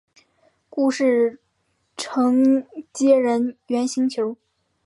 [0.67, 1.39] 故事
[1.95, 4.35] 承接人猿星球。